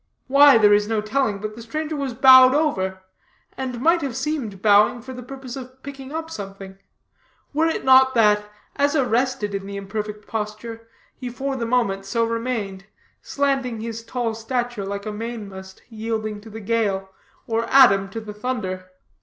Why, 0.25 0.57
there 0.57 0.73
is 0.73 0.87
no 0.87 0.99
telling, 0.99 1.37
but 1.37 1.55
the 1.55 1.61
stranger 1.61 1.95
was 1.95 2.15
bowed 2.15 2.55
over, 2.55 3.03
and 3.55 3.79
might 3.79 4.01
have 4.01 4.15
seemed 4.15 4.59
bowing 4.59 4.99
for 5.03 5.13
the 5.13 5.21
purpose 5.21 5.55
of 5.55 5.83
picking 5.83 6.11
up 6.11 6.31
something, 6.31 6.79
were 7.53 7.67
it 7.67 7.85
not 7.85 8.15
that, 8.15 8.49
as 8.77 8.95
arrested 8.95 9.53
in 9.53 9.67
the 9.67 9.77
imperfect 9.77 10.25
posture, 10.27 10.87
he 11.15 11.29
for 11.29 11.55
the 11.55 11.67
moment 11.67 12.05
so 12.05 12.25
remained; 12.25 12.85
slanting 13.21 13.79
his 13.79 14.03
tall 14.03 14.33
stature 14.33 14.87
like 14.87 15.05
a 15.05 15.11
mainmast 15.11 15.83
yielding 15.87 16.41
to 16.41 16.49
the 16.49 16.61
gale, 16.61 17.11
or 17.45 17.65
Adam 17.69 18.09
to 18.09 18.19
the 18.19 18.33
thunder. 18.33 18.87